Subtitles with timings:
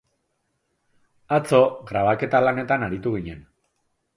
[1.37, 1.59] Atzo,
[1.91, 3.45] grabaketa lanetan aritu ginen